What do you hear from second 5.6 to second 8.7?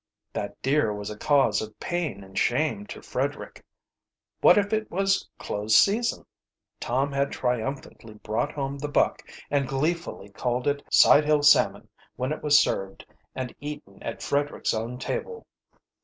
season? Tom had triumphantly brought